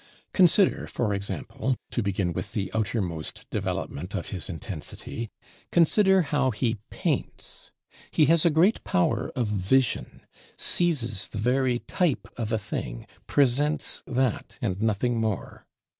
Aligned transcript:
Consider, 0.33 0.87
for 0.87 1.13
example, 1.13 1.75
to 1.91 2.01
begin 2.01 2.33
with 2.33 2.53
the 2.53 2.71
outermost 2.73 3.47
development 3.51 4.15
of 4.15 4.29
his 4.29 4.49
intensity, 4.49 5.29
consider 5.71 6.23
how 6.23 6.49
he 6.49 6.79
paints. 6.89 7.69
He 8.09 8.25
has 8.25 8.43
a 8.43 8.49
great 8.49 8.83
power 8.83 9.31
of 9.35 9.45
vision; 9.47 10.25
seizes 10.57 11.27
the 11.27 11.37
very 11.37 11.77
type 11.77 12.27
of 12.35 12.51
a 12.51 12.57
thing; 12.57 13.05
presents 13.27 14.01
that 14.07 14.57
and 14.59 14.81
nothing 14.81 15.19
more. 15.21 15.67